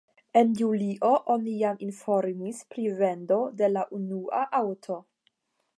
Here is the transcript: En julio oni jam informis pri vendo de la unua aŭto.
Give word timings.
En 0.39 0.53
julio 0.61 1.09
oni 1.33 1.53
jam 1.59 1.77
informis 1.89 2.63
pri 2.73 2.87
vendo 3.03 3.39
de 3.61 3.71
la 3.77 3.85
unua 4.01 4.45
aŭto. 4.63 4.99